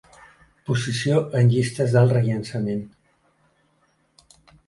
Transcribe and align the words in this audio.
Posició 0.69 1.19
en 1.41 1.51
llistes 1.51 1.93
del 1.97 2.09
rellançament. 2.15 2.81